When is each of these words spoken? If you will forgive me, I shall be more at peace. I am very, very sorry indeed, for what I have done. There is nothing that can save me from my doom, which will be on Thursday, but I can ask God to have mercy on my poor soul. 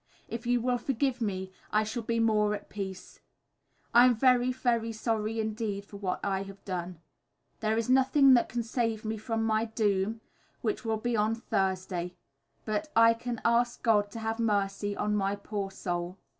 If 0.27 0.47
you 0.47 0.61
will 0.61 0.79
forgive 0.79 1.21
me, 1.21 1.51
I 1.71 1.83
shall 1.83 2.01
be 2.01 2.19
more 2.19 2.55
at 2.55 2.69
peace. 2.69 3.19
I 3.93 4.05
am 4.05 4.15
very, 4.15 4.51
very 4.51 4.91
sorry 4.91 5.39
indeed, 5.39 5.85
for 5.85 5.97
what 5.97 6.19
I 6.23 6.41
have 6.41 6.65
done. 6.65 6.97
There 7.59 7.77
is 7.77 7.87
nothing 7.87 8.33
that 8.33 8.49
can 8.49 8.63
save 8.63 9.05
me 9.05 9.17
from 9.19 9.43
my 9.45 9.65
doom, 9.65 10.21
which 10.61 10.83
will 10.83 10.97
be 10.97 11.15
on 11.15 11.35
Thursday, 11.35 12.15
but 12.65 12.91
I 12.95 13.13
can 13.13 13.41
ask 13.45 13.83
God 13.83 14.09
to 14.13 14.17
have 14.21 14.39
mercy 14.39 14.97
on 14.97 15.15
my 15.15 15.35
poor 15.35 15.69
soul. 15.69 16.17